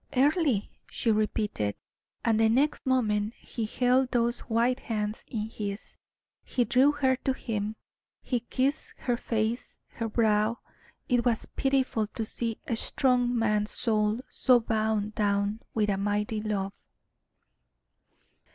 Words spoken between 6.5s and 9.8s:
drew her to him, he kissed her face,